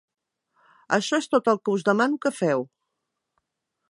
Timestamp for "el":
1.53-1.59